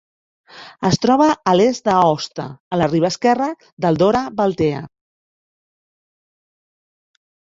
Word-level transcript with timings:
Es 0.87 0.95
troba 1.01 1.25
a 1.51 1.51
l'est 1.57 1.89
d'Aosta, 1.89 2.45
a 2.75 2.79
la 2.83 2.87
riba 2.93 3.11
esquerra 3.13 3.51
del 3.85 3.99
Dora 4.03 4.25
Baltea. 4.41 4.81